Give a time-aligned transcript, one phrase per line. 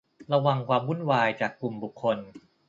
[0.31, 2.17] ระวังความวุ่นวายจากกลุ่มบุคคล